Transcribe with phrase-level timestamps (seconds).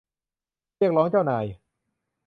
[0.77, 1.45] เรียกร้องเจ้านาย